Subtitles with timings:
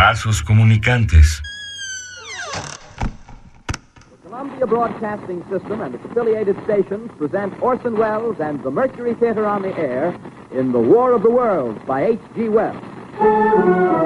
[0.00, 1.42] Vasos comunicantes.
[4.22, 9.60] Columbia Broadcasting System and its affiliated stations present Orson Welles and the Mercury Theater on
[9.60, 10.18] the Air
[10.52, 12.48] in The War of the Worlds by H.G.
[12.48, 13.99] Wells.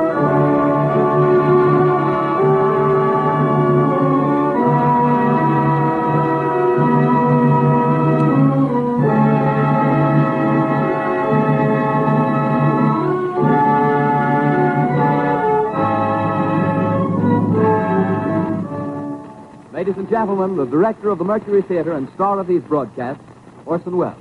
[19.84, 23.22] Ladies and gentlemen, the director of the Mercury Theater and star of these broadcasts,
[23.66, 24.16] Orson Welles.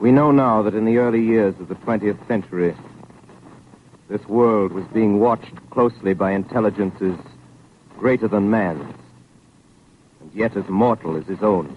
[0.00, 2.74] We know now that in the early years of the 20th century,
[4.08, 7.16] this world was being watched closely by intelligences
[7.96, 8.92] greater than man's,
[10.20, 11.76] and yet as mortal as his own.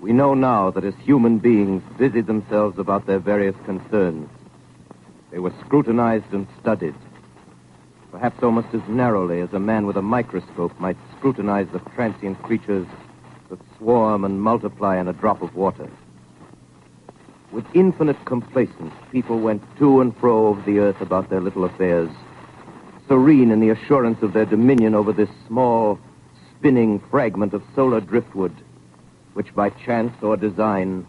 [0.00, 4.28] We know now that as human beings busied themselves about their various concerns,
[5.30, 6.96] they were scrutinized and studied,
[8.10, 12.86] perhaps almost as narrowly as a man with a microscope might scrutinize the transient creatures
[13.50, 15.88] that swarm and multiply in a drop of water.
[17.50, 22.10] With infinite complacence, people went to and fro over the earth about their little affairs,
[23.08, 25.98] serene in the assurance of their dominion over this small,
[26.50, 28.54] spinning fragment of solar driftwood,
[29.32, 31.06] which by chance or design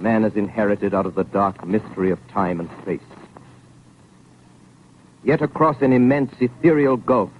[0.00, 3.00] man has inherited out of the dark mystery of time and space.
[5.22, 7.30] Yet across an immense ethereal gulf,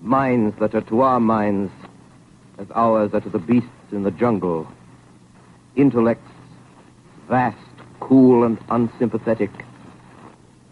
[0.00, 1.72] minds that are to our minds
[2.58, 4.70] as ours are to the beasts in the jungle,
[5.76, 6.30] intellects
[7.28, 7.56] vast,
[8.00, 9.50] cool, and unsympathetic,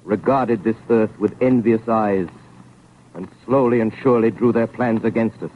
[0.05, 2.29] regarded this earth with envious eyes
[3.15, 5.51] and slowly and surely drew their plans against us.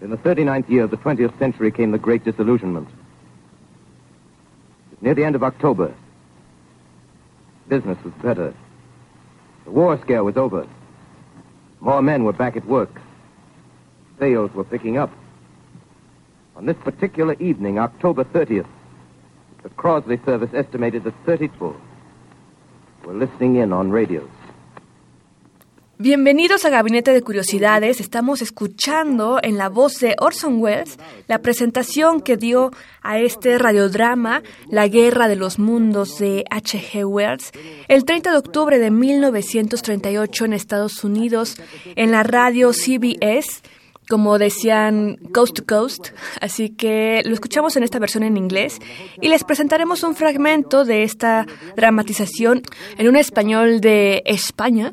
[0.00, 2.88] In the 39th year of the 20th century came the Great Disillusionment.
[5.00, 5.94] Near the end of October,
[7.68, 8.52] business was better.
[9.64, 10.66] The war scare was over.
[11.80, 13.00] More men were back at work.
[14.18, 15.10] Sales were picking up.
[16.56, 18.66] On this particular evening, October 30th,
[19.62, 21.76] the Crosley service estimated that 30 people
[23.04, 24.28] were listening in on radios.
[26.02, 28.00] Bienvenidos a Gabinete de Curiosidades.
[28.00, 30.98] Estamos escuchando en la voz de Orson Welles
[31.28, 37.04] la presentación que dio a este radiodrama La Guerra de los Mundos de H.G.
[37.04, 37.52] Wells
[37.86, 41.54] el 30 de octubre de 1938 en Estados Unidos
[41.94, 43.62] en la radio CBS
[44.08, 46.08] como decían, coast to coast,
[46.40, 48.80] así que lo escuchamos en esta versión en inglés
[49.20, 51.46] y les presentaremos un fragmento de esta
[51.76, 52.62] dramatización
[52.98, 54.90] en un español de España.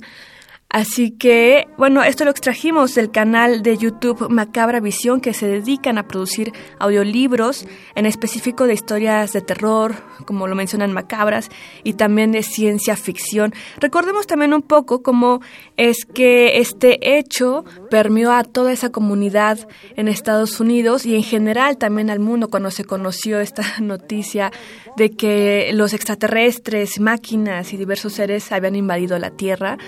[0.72, 5.98] Así que, bueno, esto lo extrajimos del canal de YouTube Macabra Visión, que se dedican
[5.98, 7.66] a producir audiolibros,
[7.96, 11.50] en específico de historias de terror, como lo mencionan macabras,
[11.84, 13.52] y también de ciencia ficción.
[13.80, 15.42] Recordemos también un poco cómo
[15.76, 21.78] es que este hecho permeó a toda esa comunidad en Estados Unidos y en general
[21.80, 24.52] también al mundo cuando se conoció esta noticia
[24.98, 29.80] de que los extraterrestres, máquinas y diversos seres habían invadido la Tierra.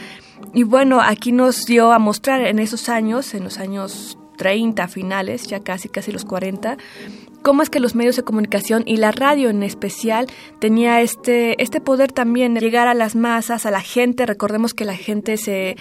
[0.53, 5.47] Y bueno, aquí nos dio a mostrar en esos años, en los años 30 finales,
[5.47, 6.77] ya casi casi los 40,
[7.41, 10.27] cómo es que los medios de comunicación y la radio en especial
[10.59, 14.25] tenía este, este poder también de llegar a las masas, a la gente.
[14.25, 15.75] Recordemos que la gente se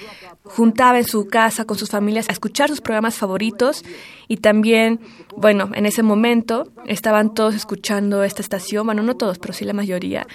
[0.44, 3.84] juntaba en su casa con sus familias a escuchar sus programas favoritos
[4.28, 5.00] y también,
[5.36, 9.72] bueno, en ese momento estaban todos escuchando esta estación, bueno, no todos, pero sí la
[9.72, 10.26] mayoría.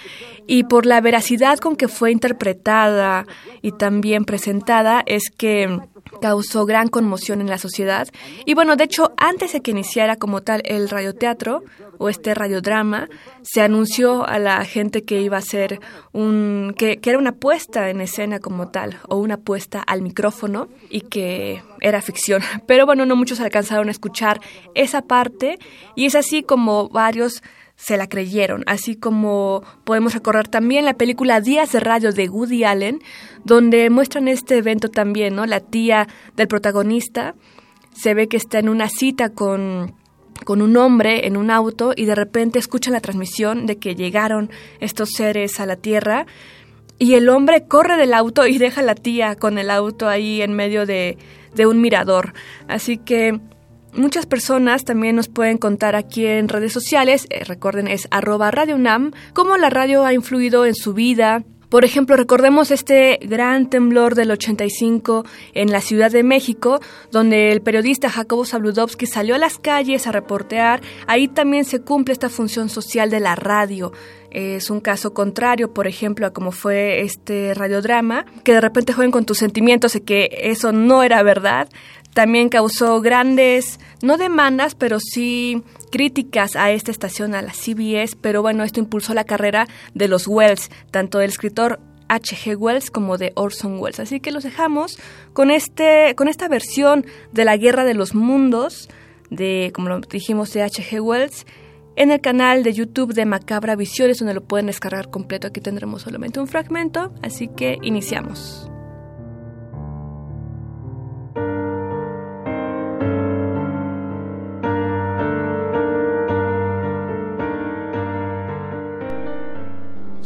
[0.46, 3.26] Y por la veracidad con que fue interpretada
[3.62, 5.80] y también presentada es que
[6.20, 8.08] causó gran conmoción en la sociedad.
[8.44, 11.62] Y bueno, de hecho, antes de que iniciara como tal el radioteatro
[11.98, 13.08] o este radiodrama,
[13.42, 15.80] se anunció a la gente que iba a ser
[16.12, 20.68] un, que, que era una puesta en escena como tal, o una puesta al micrófono,
[20.90, 22.42] y que era ficción.
[22.66, 24.40] Pero bueno, no muchos alcanzaron a escuchar
[24.74, 25.58] esa parte,
[25.94, 27.42] y es así como varios
[27.76, 32.64] se la creyeron, así como podemos recordar también la película Días de Radio de Woody
[32.64, 33.00] Allen,
[33.44, 35.46] donde muestran este evento también, ¿no?
[35.46, 37.34] La tía del protagonista
[37.94, 39.94] se ve que está en una cita con
[40.44, 44.50] con un hombre en un auto y de repente escucha la transmisión de que llegaron
[44.80, 46.26] estos seres a la Tierra
[46.98, 50.40] y el hombre corre del auto y deja a la tía con el auto ahí
[50.42, 51.18] en medio de,
[51.54, 52.32] de un mirador.
[52.68, 53.38] Así que
[53.96, 58.76] muchas personas también nos pueden contar aquí en redes sociales, eh, recuerden es arroba Radio
[58.76, 61.44] UNAM, cómo la radio ha influido en su vida.
[61.68, 67.60] Por ejemplo, recordemos este gran temblor del 85 en la Ciudad de México, donde el
[67.60, 70.80] periodista Jacobo Zabludovsky salió a las calles a reportear.
[71.08, 73.92] Ahí también se cumple esta función social de la radio.
[74.30, 79.10] Es un caso contrario, por ejemplo, a como fue este radiodrama, que de repente jueguen
[79.10, 81.68] con tus sentimientos y que eso no era verdad
[82.16, 88.40] también causó grandes, no demandas, pero sí críticas a esta estación, a la CBS, pero
[88.40, 91.78] bueno, esto impulsó la carrera de los Wells, tanto del escritor
[92.08, 92.56] H.G.
[92.56, 94.00] Wells como de Orson Welles.
[94.00, 94.98] Así que los dejamos
[95.34, 98.88] con, este, con esta versión de la Guerra de los Mundos,
[99.28, 101.02] de, como lo dijimos, de H.G.
[101.02, 101.44] Wells,
[101.96, 105.48] en el canal de YouTube de Macabra Visiones, donde lo pueden descargar completo.
[105.48, 108.70] Aquí tendremos solamente un fragmento, así que iniciamos.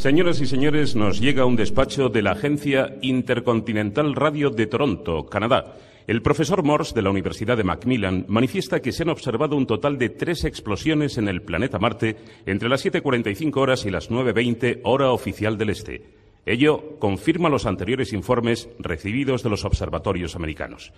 [0.00, 5.76] Señoras y señores, nos llega un despacho de la Agencia Intercontinental Radio de Toronto, Canadá.
[6.06, 9.99] El profesor Morse de la Universidad de Macmillan manifiesta que se han observado un total
[9.99, 12.17] de tres explosiones en el planeta Marte
[12.47, 16.03] entre las 7.45 horas y las 9.20 hora oficial del Este.
[16.46, 20.94] Ello confirma los anteriores informes recibidos de los observatorios americanos.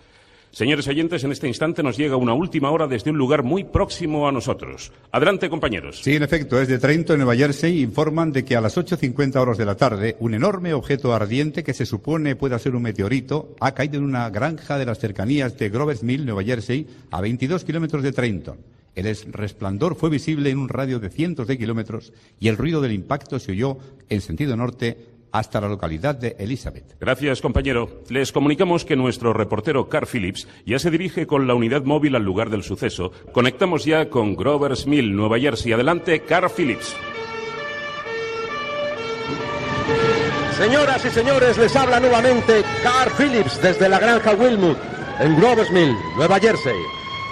[0.53, 4.29] Señores oyentes, en este instante nos llega una última hora desde un lugar muy próximo
[4.29, 4.93] a nosotros.
[5.11, 6.03] Adelante, compañeros.
[6.03, 7.81] Sí, en efecto, es de Trento, en Nueva Jersey.
[7.81, 11.73] Informan de que a las 8.50 horas de la tarde, un enorme objeto ardiente que
[11.73, 15.71] se supone pueda ser un meteorito ha caído en una granja de las cercanías de
[15.71, 18.59] Grover's Mill, Nueva Jersey, a 22 kilómetros de Trenton.
[18.95, 22.93] El resplandor fue visible en un radio de cientos de kilómetros y el ruido del
[22.93, 23.79] impacto se oyó
[24.11, 26.97] en sentido norte hasta la localidad de Elizabeth.
[27.01, 28.03] Gracias, compañero.
[28.11, 32.23] Les comunicamos que nuestro reportero Carl Phillips ya se dirige con la unidad móvil al
[32.23, 33.13] lugar del suceso.
[33.33, 35.73] Conectamos ya con Grover's Mill, Nueva Jersey.
[35.73, 36.95] Adelante, Carl Phillips.
[40.57, 44.79] Señoras y señores, les habla nuevamente Carl Phillips desde la granja Wilmut,
[45.19, 46.77] en Grover's Mill, Nueva Jersey.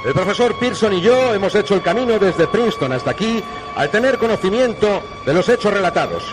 [0.04, 3.42] El profesor Pearson y yo hemos hecho el camino desde Princeton hasta aquí
[3.76, 6.24] al tener conocimiento de los hechos relatados.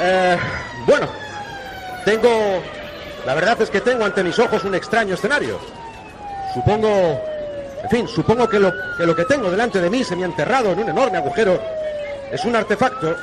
[0.00, 0.38] Eh,
[0.90, 1.08] bueno,
[2.04, 2.62] tengo...
[3.24, 5.60] La verdad es que tengo ante mis ojos un extraño escenario.
[6.52, 7.22] Supongo...
[7.84, 11.62] En fin, supongo que lo que, tengo delante de mí, semienterrado en un enorme agujero,
[12.30, 13.16] es un artefacto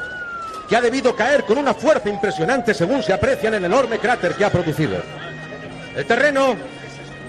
[0.68, 4.34] que ha debido caer con una fuerza impresionante según se aprecia en el enorme cráter
[4.34, 4.98] que ha producido.
[5.96, 6.56] El terreno,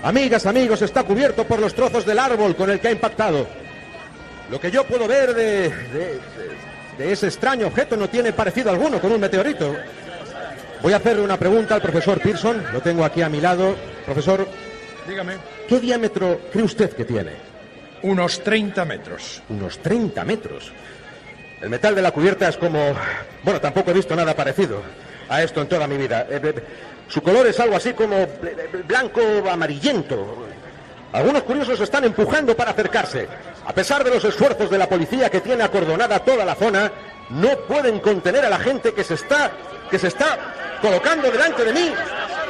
[0.03, 3.47] amigas, amigos, está cubierto por los trozos del árbol con el que ha impactado.
[4.51, 5.73] Lo que yo puedo ver de
[6.99, 9.77] ese extraño objeto no tiene parecido alguno con un meteorito.
[10.83, 13.75] Voy a hacerle una pregunta al profesor Pearson, lo tengo aquí a mi lado.
[14.05, 14.47] Profesor,
[15.09, 15.35] dígame.
[15.69, 17.33] ¿Qué diámetro cree usted que tiene?
[18.03, 19.43] Unos 30 metros.
[19.49, 20.73] Unos 30 metros.
[21.61, 22.95] El metal de la cubierta es como...
[23.43, 24.81] Bueno, tampoco he visto nada parecido
[25.29, 26.27] a esto en toda mi vida.
[26.31, 26.55] Eh, eh,
[27.09, 28.27] su color es algo así como
[28.87, 29.21] blanco
[29.51, 30.47] amarillento.
[31.13, 33.27] Algunos curiosos están empujando para acercarse.
[33.67, 36.93] A pesar de los esfuerzos de la policía que tiene acordonada toda la zona,
[37.31, 39.51] no pueden contener a la gente que se está
[39.91, 40.39] que se está
[40.81, 41.95] colocando delante de mí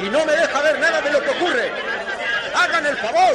[0.00, 1.70] y no me deja ver nada de lo que ocurre.
[2.54, 3.34] Hagan el favor.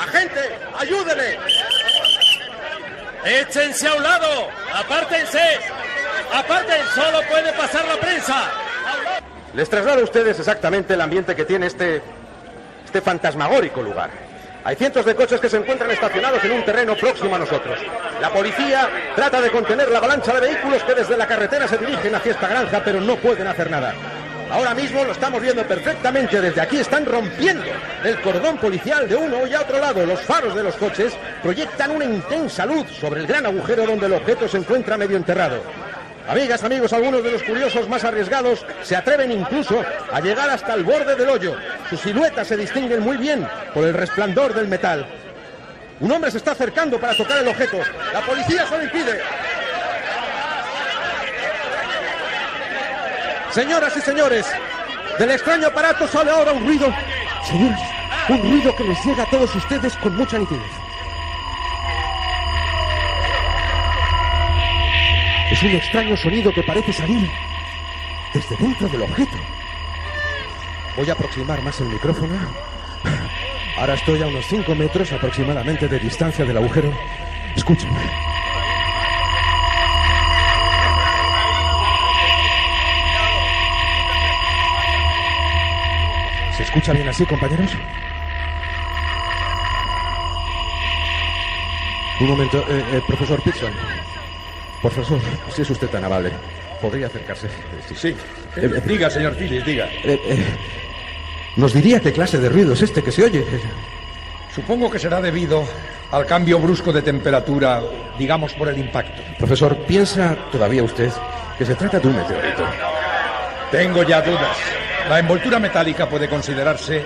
[0.00, 1.38] Agente, ayúdenme.
[3.24, 4.48] Échense a un lado.
[4.74, 5.58] Apártense.
[6.32, 8.50] Aparten, solo puede pasar la prensa.
[9.54, 12.02] Les traslado a ustedes exactamente el ambiente que tiene este
[12.84, 14.27] este fantasmagórico lugar.
[14.64, 17.78] Hay cientos de coches que se encuentran estacionados en un terreno próximo a nosotros.
[18.20, 22.14] La policía trata de contener la avalancha de vehículos que desde la carretera se dirigen
[22.14, 23.94] hacia esta granja, pero no pueden hacer nada.
[24.50, 26.78] Ahora mismo lo estamos viendo perfectamente desde aquí.
[26.78, 27.66] Están rompiendo
[28.02, 30.06] el cordón policial de uno y a otro lado.
[30.06, 34.14] Los faros de los coches proyectan una intensa luz sobre el gran agujero donde el
[34.14, 35.62] objeto se encuentra medio enterrado.
[36.28, 39.82] Amigas, amigos, algunos de los curiosos más arriesgados se atreven incluso
[40.12, 41.56] a llegar hasta el borde del hoyo.
[41.88, 45.06] Sus siluetas se distinguen muy bien por el resplandor del metal.
[46.00, 47.78] Un hombre se está acercando para tocar el objeto.
[48.12, 49.22] La policía se lo impide.
[53.50, 54.46] Señoras y señores,
[55.18, 56.92] del extraño aparato sale ahora un ruido.
[57.46, 57.80] Señores,
[58.28, 60.77] un ruido que les llega a todos ustedes con mucha nitidez.
[65.58, 67.28] Es un extraño sonido que parece salir
[68.32, 69.36] desde dentro del objeto.
[70.96, 72.38] Voy a aproximar más el micrófono.
[73.76, 76.92] Ahora estoy a unos 5 metros aproximadamente de distancia del agujero.
[77.56, 77.98] Escúchenme.
[86.56, 87.72] ¿Se escucha bien así, compañeros?
[92.20, 93.72] Un momento, eh, eh, profesor Pitson.
[94.82, 95.20] Profesor,
[95.54, 96.30] si es usted tan amable,
[96.80, 97.48] ¿podría acercarse?
[97.88, 98.16] Sí, sí.
[98.56, 99.86] Eh, diga, señor Phillips, diga.
[100.04, 100.46] Eh, eh,
[101.56, 103.44] ¿Nos diría qué clase de ruido es este que se oye?
[104.54, 105.64] Supongo que será debido
[106.12, 107.82] al cambio brusco de temperatura,
[108.18, 109.22] digamos por el impacto.
[109.38, 111.10] Profesor, ¿piensa todavía usted
[111.58, 112.64] que se trata de un meteorito?
[113.72, 114.56] Tengo ya dudas.
[115.08, 117.02] La envoltura metálica puede considerarse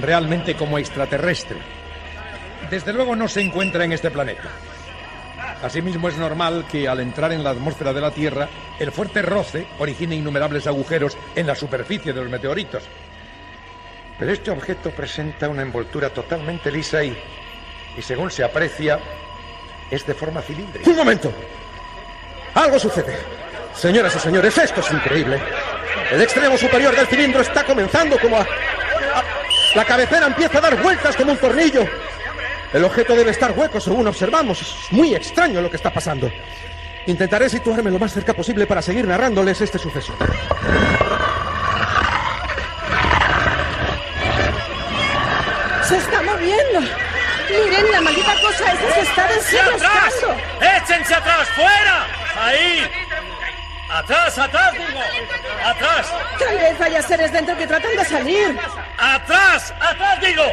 [0.00, 1.58] realmente como extraterrestre.
[2.70, 4.50] Desde luego no se encuentra en este planeta.
[5.62, 8.48] Asimismo es normal que al entrar en la atmósfera de la Tierra,
[8.78, 12.84] el fuerte roce origine innumerables agujeros en la superficie de los meteoritos.
[14.18, 17.16] Pero este objeto presenta una envoltura totalmente lisa y,
[17.96, 19.00] y según se aprecia,
[19.90, 20.88] es de forma cilíndrica.
[20.90, 21.32] ¡Un momento!
[22.54, 23.16] Algo sucede.
[23.74, 25.40] Señoras y señores, esto es increíble.
[26.10, 28.42] El extremo superior del cilindro está comenzando como a...
[28.42, 29.24] a-
[29.74, 31.84] La cabecera empieza a dar vueltas como un tornillo.
[32.72, 34.60] El objeto debe estar hueco según observamos.
[34.60, 36.30] Es muy extraño lo que está pasando.
[37.06, 40.14] Intentaré situarme lo más cerca posible para seguir narrándoles este suceso.
[45.82, 46.80] Se está moviendo.
[47.48, 50.14] Miren, la maldita cosa esa se está ¡Échense atrás!
[50.60, 51.48] ¡Échense atrás!
[51.56, 52.06] ¡Fuera!
[52.38, 52.90] ¡Ahí!
[53.88, 55.00] ¡Atrás, atrás, digo!
[55.64, 56.12] ¡Atrás!
[56.38, 58.58] Tal vez haya seres dentro que tratan de salir.
[58.98, 59.72] ¡Atrás!
[59.80, 60.44] ¡Atrás, digo!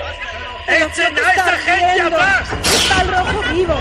[0.67, 2.49] ¡Echen a gente atrás!
[2.63, 3.75] Está rojo vivo.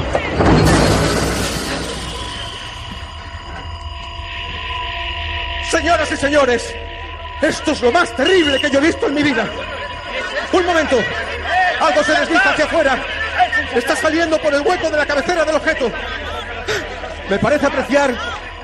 [5.70, 6.74] Señoras y señores,
[7.42, 9.46] esto es lo más terrible que yo he visto en mi vida.
[10.52, 10.98] Un momento.
[11.80, 13.02] Algo se desliza hacia afuera.
[13.74, 15.90] Está saliendo por el hueco de la cabecera del objeto.
[17.28, 18.14] Me parece apreciar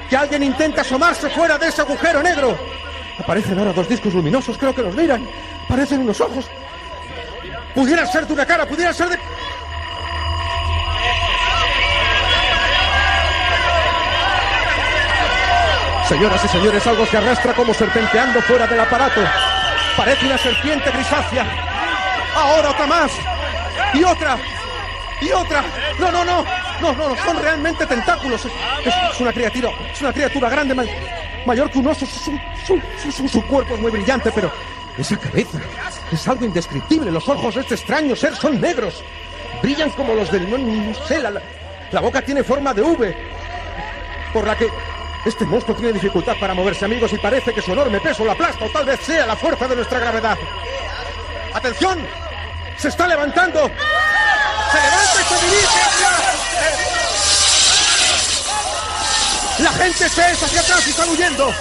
[0.08, 2.56] que alguien intenta asomarse fuera de ese agujero negro.
[3.18, 5.26] Aparecen ahora dos discos luminosos, creo que nos miran.
[5.68, 6.48] Parecen unos ojos.
[7.74, 9.18] Pudieran ser de una cara, pudieran ser de...
[16.08, 19.20] Señoras y señores, algo se arrastra como serpenteando fuera del aparato.
[19.96, 21.46] Parece una serpiente grisácea.
[22.34, 23.12] Ahora otra más.
[23.94, 24.36] Y otra.
[25.20, 25.62] Y otra.
[26.00, 26.44] No, no, no.
[26.80, 27.16] No, no, no.
[27.24, 28.44] Son realmente tentáculos.
[28.84, 29.70] Es, una criatura.
[29.92, 30.82] Es una criatura grande, ma-
[31.46, 32.04] mayor que un oso.
[32.06, 34.50] Su cuerpo es muy brillante, pero
[34.98, 35.58] esa cabeza
[36.16, 37.10] es algo indescriptible.
[37.10, 39.02] Los ojos de este extraño ser son negros.
[39.62, 40.48] Brillan como los del.
[40.50, 41.42] No, no sé, la, la-
[41.92, 43.16] la boca tiene forma de V.
[44.32, 44.68] Por la que
[45.26, 48.64] este monstruo tiene dificultad para moverse, amigos, y parece que su enorme peso lo aplasta,
[48.64, 50.38] o tal vez sea la fuerza de nuestra gravedad.
[51.52, 51.98] ¡Atención!
[52.78, 53.60] ¡Se está levantando!
[54.70, 56.10] ¡Se levanta y se dirige hacia...
[59.64, 61.52] La gente se es hacia atrás y están huyendo.